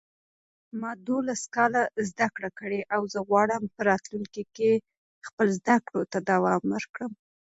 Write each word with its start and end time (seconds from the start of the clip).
ما 0.79 0.91
دولس 1.09 1.41
کاله 1.55 1.81
زده 2.09 2.27
کړې 2.59 2.81
او 2.95 3.01
زه 3.13 3.19
غواړم 3.27 3.63
په 3.73 3.79
.راتلونکي 3.89 4.43
کې 4.55 4.71
خپل 5.27 5.47
زده 5.57 5.75
کړو 5.87 6.03
ته 6.11 6.17
دوام 6.31 6.63
ورکړم 6.73 7.11